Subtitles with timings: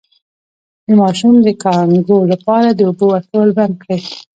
[0.85, 4.01] د ماشوم د کانګو لپاره د اوبو ورکول بند کړئ